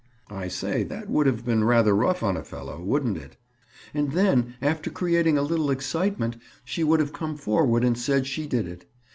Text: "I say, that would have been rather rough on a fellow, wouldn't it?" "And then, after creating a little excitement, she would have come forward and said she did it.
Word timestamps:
"I 0.31 0.47
say, 0.47 0.81
that 0.85 1.11
would 1.11 1.27
have 1.27 1.45
been 1.45 1.63
rather 1.63 1.95
rough 1.95 2.23
on 2.23 2.35
a 2.35 2.43
fellow, 2.43 2.81
wouldn't 2.81 3.17
it?" 3.17 3.37
"And 3.93 4.13
then, 4.13 4.55
after 4.59 4.89
creating 4.89 5.37
a 5.37 5.43
little 5.43 5.69
excitement, 5.69 6.37
she 6.65 6.83
would 6.83 6.99
have 6.99 7.13
come 7.13 7.37
forward 7.37 7.83
and 7.83 7.95
said 7.95 8.25
she 8.25 8.47
did 8.47 8.67
it. 8.67 8.87